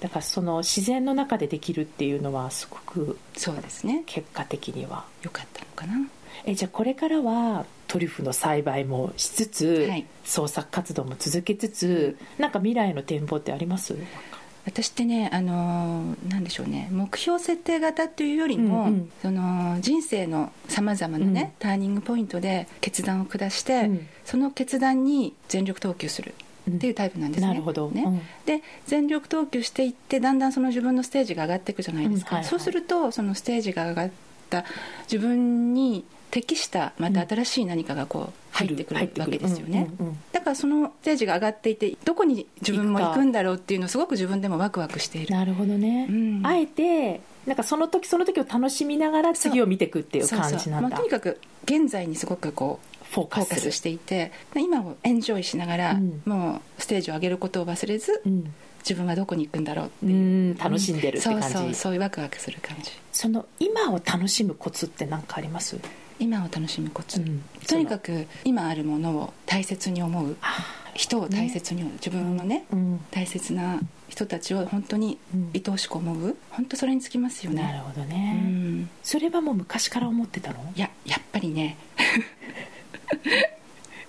[0.00, 4.02] だからその自然の中でできるっていうのはすごくそうですね。
[4.06, 5.04] 結果的には。
[5.22, 6.08] よかったのかな。
[6.44, 10.06] えじゃあこれからはトリュフの栽培もしつつ、はい。
[10.24, 13.96] 創作活動も続けつつなんか未来の展望ってあります？
[14.66, 19.12] 私ってねあのーなんでしょうね目標設定型っていうよりも、うんうん。
[19.22, 24.08] その人生のさまざまなね、ターニングポイントで決断を下して、うん。
[24.24, 26.34] その決断に全力投球する
[26.68, 27.46] っていうタイプなんですね。
[27.46, 27.88] なるほど。
[27.90, 28.02] ね。
[28.04, 28.18] うん。
[28.44, 32.34] で全力投球していってだんだんその自分のステージが上がっていくじゃないですか、うん。
[32.34, 32.50] はいはい。
[32.50, 34.10] そうするとそのステージが上がっ
[34.50, 34.64] た
[35.10, 39.88] 自分に適したまた新しい何かがこう入ってくるわけですよね。
[39.98, 45.34] うんうんうんだからそのステージが上がっていてどこに自分も行くんだろうっていうのをすごく自分でもワクワクしている。
[45.34, 46.46] なるほどね、うん。
[46.46, 50.28] あえてなんかその時その時を楽しみながら次を見ていくっていう。
[50.28, 50.58] 感じなんだ。
[50.60, 50.90] そうそうもう。
[50.92, 53.72] とにかく現在にすごくこうフォーカス。
[53.72, 56.22] していてで今をエンジョイしながら、うん。
[56.24, 58.54] もうステージを上げることを忘れず、うん。
[58.80, 62.92] 自分はどこに行くんだろうってういう、ん楽しんでるって感じ、そうそうそういうワクワクする感じ。
[63.12, 65.76] その今を楽しむコツって何かあります？
[66.18, 67.42] 今を楽しむコツ、うん。
[67.66, 70.36] とにかく今あるものを大切に思う。
[70.94, 73.00] 人を大切に思う、自分のね、うん。
[73.10, 75.50] 大切な人たちを本当にうん。
[75.54, 76.36] 愛おしく思う。
[76.50, 77.62] 本当それにつきますよね。
[77.62, 78.90] なるほどうね、ん。
[79.02, 80.72] それはもう昔から思ってたの？
[80.74, 81.76] いややっぱりね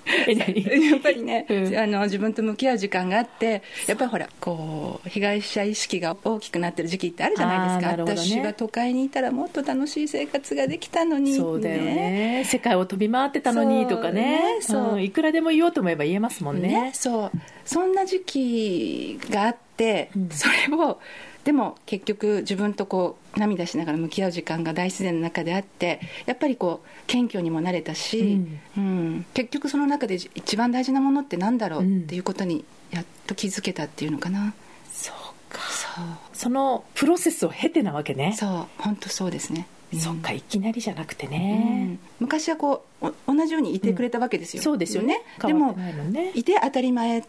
[0.28, 1.78] やっぱりね、うん。
[1.78, 8.16] あの自分と向き合う時間があってやっぱりほらこう被害者意識が大きくなってる時期ってあるじゃないですか、ね。
[8.16, 12.44] 私が都会にいたらもっと楽しい生活ができたのにそうだよね。
[12.46, 14.60] 世界を飛び回ってたのにとかね。
[14.62, 14.98] そうねそう。
[14.98, 15.04] ん。
[15.04, 16.70] いくらでも言おうと思えば言えますもんね。
[16.70, 17.32] ねそう。
[17.66, 19.67] そんな時期があって、
[20.16, 20.30] うん。
[20.30, 21.00] それを
[21.44, 28.42] でも結局自分とこう涙しながら向き合う時間が大自然の中であってやっぱりこう謙虚にもなれたし、
[28.78, 29.26] うん。
[29.34, 32.00] 結局その中で一番大事なものってなんだろううん。
[32.00, 34.54] っていうことにやっと気づけたっていうのかな、
[34.92, 35.60] そうか。
[35.70, 36.06] そう。
[36.34, 38.34] そのプロセスを経てなわけね。
[38.38, 38.68] そう。
[38.82, 40.00] 本当そうですね、うん。
[40.00, 45.22] そっかいきなりじゃなくてうねん、昔はこうお同じようにいてくれたわけですよ、そうですよね。
[45.46, 46.32] でも変わってないもんね。
[46.36, 47.24] いて当たり前っ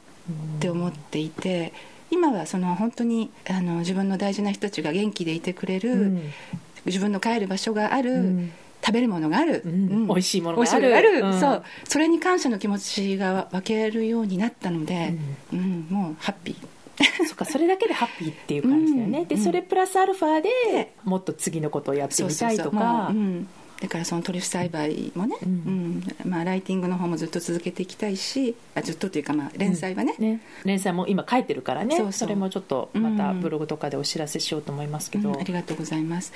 [0.58, 1.72] って思っていて
[2.10, 6.22] 今はその本当にあの自分の大事な人たちが元気でいてくれる、うん。
[6.86, 8.52] 自分の帰る場所がある、うん。
[8.84, 10.06] 食べるものがある、うん。
[10.06, 11.38] 美味しいものがある。
[11.38, 11.64] そう。
[11.84, 15.14] それに感謝の気持ちが分けるようになったので、
[15.52, 15.86] うん。
[15.90, 16.66] もうハッピー。
[17.26, 22.80] そっかそれだけでハッピーっていう感じだよね、でそれプラスアルファでもっと次のことをやってみたいとそうそうそう。
[22.80, 23.12] か
[23.80, 25.52] だからそのトリュフ栽培もね、ううん。
[26.00, 30.40] んまあ、ライティングの方もずっと続けていきたいしあずっとというか、まあ、連載はね,、ね。
[30.64, 31.96] 連載も今書いてるからね。
[31.96, 32.28] そうそう。
[32.28, 33.40] れもちょっとまたうん。
[33.40, 35.40] ブログとかでお知らせしようと思いますけど、うん。
[35.40, 36.32] ありがとうございます。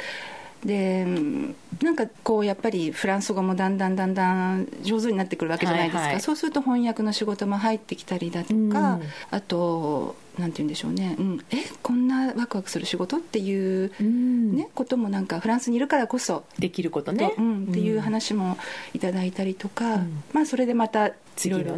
[0.64, 6.20] でうんなんかこうやっぱりフランス語もだんだんだんだん上手になってくるわけじゃないですか、はいはい。
[6.20, 9.02] そうすると翻訳の仕事も入ってきたりだとか、うん。
[9.32, 14.56] あとなんて言うんでしょうね、うん、えこんなワクワクする仕事っていう、うん。
[14.56, 17.34] ねこともなんかフランスにいるからこそできることね。
[17.36, 18.56] と、うん、っていう話も
[18.94, 20.22] いただいたりとか、うん。
[20.32, 21.14] まあそれでまたい
[21.48, 21.76] ろいろ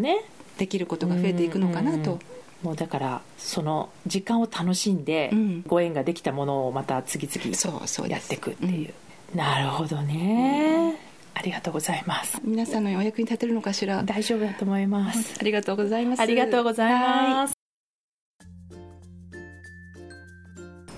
[0.58, 2.18] できることが増えていくのかなと、うん
[2.62, 5.62] もうだからその時間を楽しんで、うん。
[5.66, 8.18] ご縁ができたものをまた次々そうそうです。
[8.18, 8.94] やっていくっていう。
[9.36, 10.96] なるほどね、
[11.34, 12.40] ありがとうございます。
[12.42, 14.02] 皆さんのお役に立てるのかしら。
[14.02, 15.36] 大丈夫だと思います。
[15.38, 16.22] ありがとうございます。
[16.22, 17.63] ありがとうございます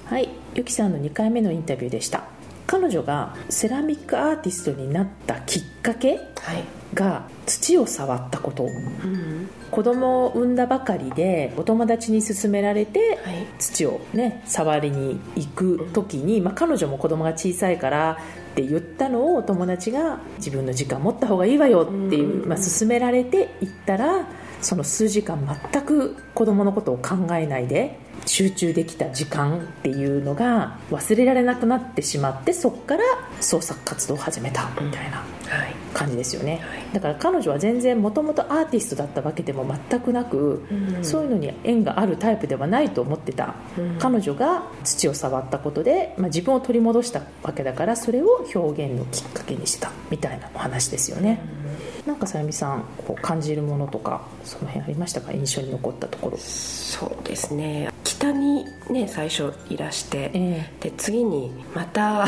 [0.06, 2.24] はいゆきさんの2回目のインタビューでした。
[2.68, 6.64] 彼女がセラミックアーティストになったきっかけはい、
[6.94, 8.64] が土を触ったこと。
[8.64, 8.68] う
[9.06, 13.46] ん子供を産んだばかりでお友達に勧められてはい。
[13.58, 18.18] 土をね触りに行く時に、まあ、彼女も子供が小さいから
[18.56, 22.48] って言ったのをお友達が自分の時間持った方がいいわよっていう、うん。
[22.48, 24.26] まあ、勧められて行ったら
[24.62, 25.38] その数時間
[25.70, 33.02] 全く子供のことを考えないで集中できた時間っていうのが忘れられなくなってしまってそこから
[33.42, 35.18] 創作活動を始めたみたいな。
[35.18, 35.24] は
[35.65, 35.65] い
[35.96, 36.82] 感じですよね、はい。
[36.92, 41.04] だから彼女は全然もともとアーティストだったわけでも全くなく、うん。
[41.04, 43.96] そういうのに縁があるタイプではないと思ってた、うん。
[43.98, 51.40] 彼女が土を触ったことで、まあ、自分を取り戻したわけだからそれを表現のきっかけにしたみたいなお話ですよね、
[52.06, 55.32] なんかさゆみさんこう感じるものとかその辺ありましたか？
[55.32, 56.36] 印象に残ったところ。
[56.38, 57.90] そうですね。
[58.04, 62.26] 北にね最初いらして、えで次にまた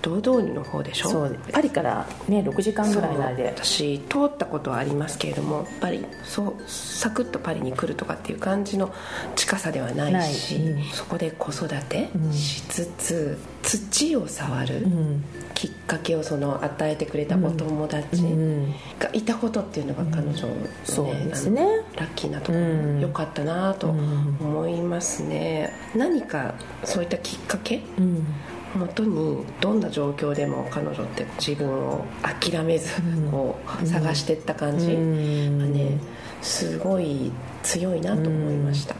[0.00, 1.10] 堂々の方でしょ？
[1.10, 8.92] そうパリからね6時間ぐらい内そうで私通ったことはありますけれどもやっぱりそうサクッとパリに来るとかっていう感じの
[9.36, 10.84] 近さではないしうん。
[10.92, 12.32] そこで子育てうん。
[12.32, 14.76] しつつ、土を触る。
[14.84, 21.66] うんきっかけをその与えてくれたお友達うんがいたことっていうのが彼女の、ねそうですね。
[21.96, 22.62] ラッキーなところ、う
[22.96, 23.00] ん。
[23.00, 25.72] よかったなとうん思いますね。
[25.94, 27.82] 何かそういったきっかけ？
[27.98, 28.26] うん。
[28.74, 33.30] もとにどんな状況でも彼女って自分を諦めずうん。
[33.30, 35.72] こう探していった感じがうん。
[35.72, 35.98] ね
[36.42, 38.94] すごい強いなと思いました、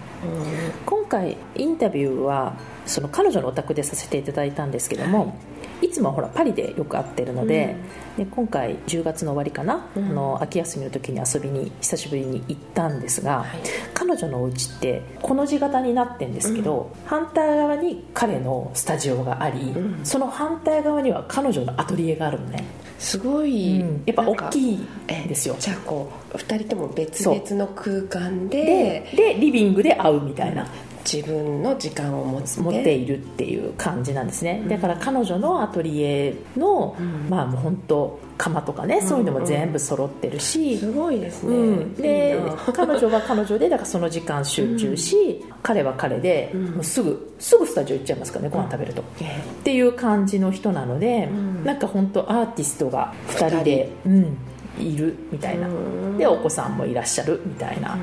[0.87, 7.77] 今回インタビューはその彼女のお宅でさせていただいたんですけども、い、つもほらパリでよく会ってるので,、
[8.17, 10.05] で今回10月の終わりかな、うん。
[10.07, 13.47] あの秋休みの時に遊びに久しぶりに行ったんですが、はい。
[13.93, 20.05] 彼女のお家ってこの字型になってるんですけど、反対側に彼のスタジオがあり、うん。
[20.05, 22.65] その反対側には彼女のアトリエがあるのね、
[22.99, 24.87] すごい、やっぱ大いきいん
[25.29, 25.57] ですよ。
[25.59, 30.67] じゃあこう2人とも別々の空間でででリビングで会うみたいな、
[31.05, 37.29] 自分の時間を持つ持っているっていう感じなんですね、だから彼女のアトリエの、うん。
[37.29, 42.41] まあもう本当釜とかね、そういうのも全部揃ってるし、すごいですね、うん、で
[42.73, 46.65] 彼女は彼女でだからその時間集中し、彼は彼で、うん。
[46.75, 51.65] もうすぐすぐスタジオ行っちゃいますからねご飯食べると、えっていう感じの人なので、ん。
[51.65, 54.37] なんか本当アーティストが2人でうん、
[54.79, 57.97] いるみたいな、うんでお子さんもいらっしゃるみたいな、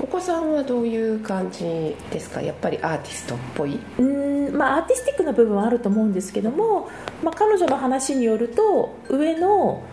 [0.00, 2.40] お子さんはどういう感じですか？
[2.42, 3.78] やっぱりアーティストっぽい？
[3.98, 6.88] うんうんまあ、アーティスティックな部分はあると思うんですけども、
[7.22, 9.84] まあ、彼女の話によると上の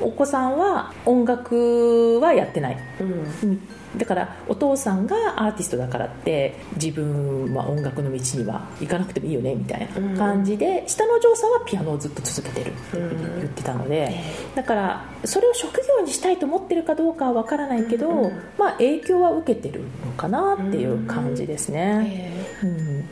[0.00, 3.04] お子さんは音楽はやってない、う
[3.46, 3.60] ん
[3.96, 14.12] だからお父さんがアーティストだからって自分は音楽の道には行かなくてもいいよねみたいな感じで、下のお嬢さんはピアノをずっと続けてるって言ってたので、
[14.54, 22.32] だからそれを職業にしたいと思ってるかどうかは分からないけど、まあ、影響は受けてるのかなっていう感じですね。
[22.62, 23.04] うん。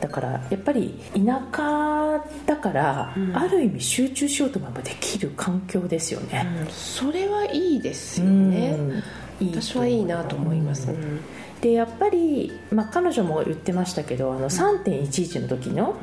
[0.00, 6.46] だからやっぱり田舎だから、ある意味集中しようと思えばできる環境ですよね。
[6.68, 9.02] それはいいですよね、うん
[9.40, 11.20] 私はいいなと思います、うん。
[11.60, 15.96] でやっぱり、まあ、彼女も言ってましたけどあの3.11の時の、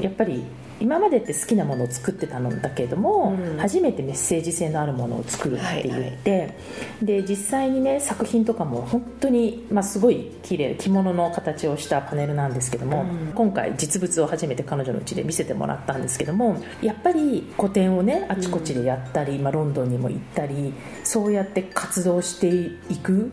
[0.00, 0.44] やっぱり
[0.80, 3.58] 今までって好きなものを作ってたんだけれども、うん。
[3.58, 6.56] 初めてメッセージ性のあるものを作るって言って、
[7.02, 13.32] で実際にね作品とかも本当に、まあ、すごい綺麗着物の形をしたパネルなんですけども、うん。
[13.34, 20.72] 今回実物を初めて彼女の家で見せてもらったんですけどもやっぱり個展をねあちこちでやったり、まあ、ロンドンにも行ったり
[21.04, 22.48] そうやって活動して
[22.92, 23.30] いく、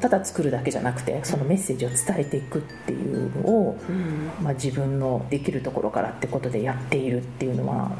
[0.00, 4.30] ただ作るだけじゃなくてそのメッセージを伝えていくっていうのを、うん。
[4.42, 7.90] まあ、自分のできるところからってことでやっているっていうのは、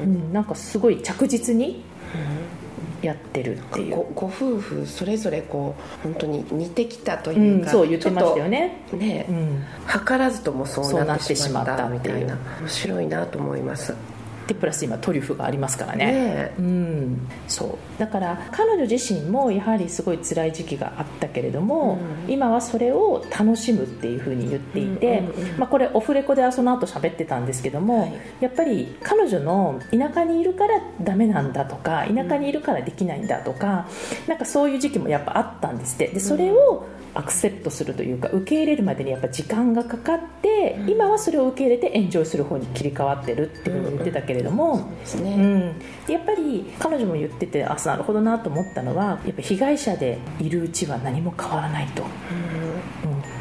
[0.00, 0.12] うん。
[0.24, 1.84] うん、なんかすごい着実に
[3.02, 12.38] やってるっていう、ごご夫婦それぞれこう本当に似てきたとう、いうんか、そう言ってましたよね、ね、うん、図らずともそうなってしまったみたいな。
[12.60, 13.94] 面白いなと思います
[14.50, 16.06] でプラス今トリュフがありますからね。
[16.06, 18.00] ねうん、そう。
[18.00, 22.32] だから彼女自身もやはりすごい辛い時期があったけれども、うん。
[22.32, 28.14] 今はそれを楽しむっていうふうに言っていて、うんうんうんまあ、これオフレコでその後喋ってたんですけども、はい。
[28.40, 33.86] やっぱり彼女の田舎にいるからダメなんだとか田舎にいるからできないんだとか、
[34.26, 36.08] なんかそういう時期もやっぱあったんですって。
[36.08, 52.69] でそれをアクセプトするというか受け入れるまでにやっぱ時間がかかって、今はそれを受け入れてエンジョイする方に切り替わってるっていうふうに言ってたけれども、ですね、うん、でやっぱり彼女も言っててあなるほどなと思ったのはやっぱ被害者でいるうちは何も変わらないと、うん、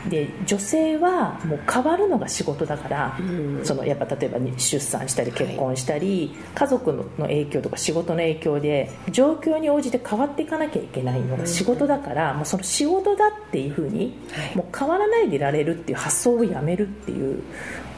[0.10, 3.62] で女性はもう変わるのが仕事だから、うん。
[3.64, 14.56] そのやっぱ例えばに出産したり結婚したり、家族の影響とか仕事の影響で状況に応じて変わっていかなきゃいけないのが仕事だから、もうその仕事だっていうふうに、はい。
[14.56, 17.44] もう変わらないでいられるっていう発想をやめるっていう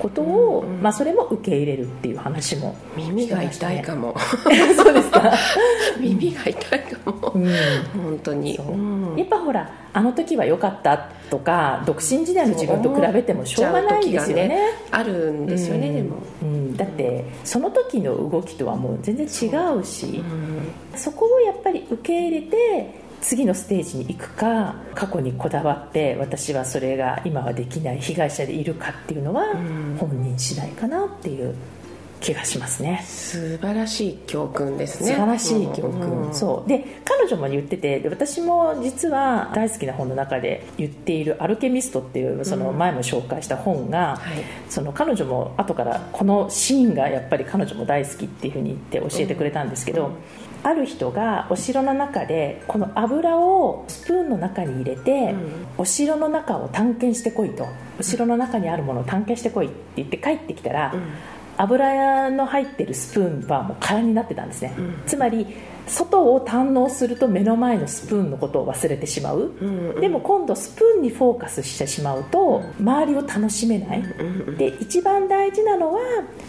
[0.02, 4.16] ことを、まあ、それも受け入れるっていう話も耳が痛いかも。
[4.76, 5.32] そうですか、
[6.02, 7.46] 耳が痛いかも、うん。
[8.04, 8.56] 本当に。
[8.56, 8.72] そう。
[8.72, 9.16] うん。
[9.16, 10.98] やっぱほらあの時は良かった
[11.30, 14.60] とか独身時代の自分と比べてもしょうがないですよね。
[14.90, 15.96] あるんですよね、うん。
[15.96, 20.98] でも、うん、だってその時の動きとはもう全然違うしうん。
[20.98, 29.98] そこをやっぱり受け入れて次のステージに行くか過去にこだわって私はそれが今はできない被害者でいるかっていうのはん。
[29.98, 31.56] 本人次第かなっていう
[32.20, 33.04] 気がしますね。
[33.04, 35.10] 素晴らしい教訓ですね。
[35.10, 36.34] 素晴らしい教訓、うん。
[36.34, 36.70] そう。
[36.70, 44.44] で彼女も言っててで私も実は大好きな本の中で言っている「アルケミスト」っていうその前も紹介した本が、はい。
[44.70, 50.12] その彼女も後からこのシーンがやっぱり彼女も大好きっていうふうに言って教えてくれたんですけど、
[50.64, 55.36] ある人がお城の中でこの油をスプーンの中に入れて、
[55.78, 57.68] お城の中を探検してこいと。
[58.00, 60.94] お城の中にあるものを探検してこいって言って帰ってきたら、
[61.58, 64.74] 油の入ってるスプーンはもう空になってたんですね、
[65.06, 65.46] つまり
[65.86, 69.52] 外を堪能すると目の前のスプーンのことを忘れてしまう、
[70.00, 74.04] でも今度スプーンにフォーカスしてしまうと周りを楽しめない、
[74.58, 76.00] で一番大事なのは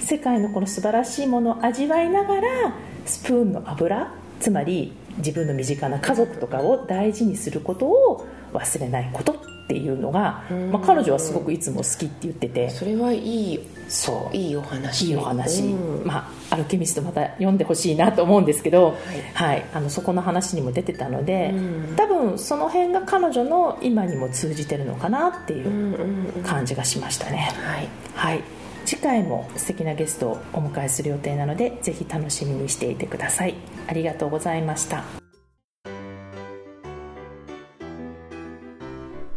[0.01, 2.75] 世界のこの素晴らしいものを味わいながら
[3.07, 12.69] スプーンの油つまり自分の身近な家族とかを大事にすることを忘れないことっていうのが、まあ、彼女はすごくいつも好きって言ってて。
[12.71, 15.09] それはいいそういいお話。
[15.09, 16.07] いいお話、うん。
[16.07, 18.97] まあ、アルケミストまた読んでほしいなと思うんですけど、
[19.35, 19.65] はい。
[19.73, 21.97] あのそこの話にも出てたので、うん。
[21.97, 27.89] 多分その辺が彼女の今にも通じてるのかなっていう感じがしましたね、はい。
[28.15, 33.55] はい次回も素敵なゲストをお迎えする予定なのでぜひ楽しみにしていてください。
[33.87, 35.05] ありがとうございました。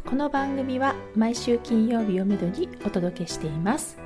[0.06, 3.98] この番組は毎週金曜日をめどにお届けしています。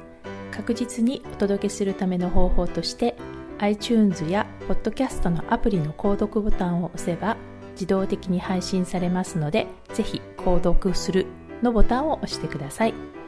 [0.52, 3.16] 確実にお届けするための方法として
[3.60, 7.38] iTunes や Podcast のアプリの購読ボタンを押せば
[7.74, 11.28] 自動的に配信されますのでぜひ購読する
[11.62, 13.19] のボタンを押してください。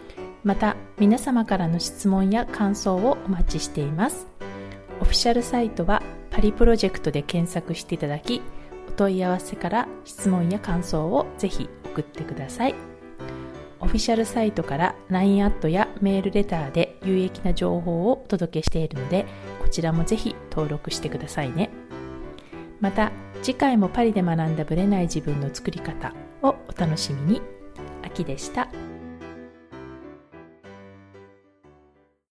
[0.43, 4.27] また皆様からの質問や感想をお待ちしています。
[4.99, 8.41] オフィシャルサイトはパリプロジェクトで検索していただき
[8.87, 12.75] お問い合わせから質問や感想をぜひ送ってください。
[13.79, 19.25] オフィシャルサイトから LINE アットやメールレターで有益な情報をお届けしているので
[19.59, 21.69] こちらもぜひ登録してくださいね。
[22.79, 23.11] また
[23.41, 27.41] 次回もパリで学んだブレない自分の作り方をお楽しみに。
[28.03, 28.67] 秋でした。